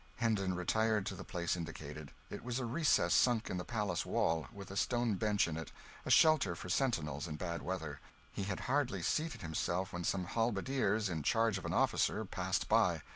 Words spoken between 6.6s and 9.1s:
sentinels in bad weather. He had hardly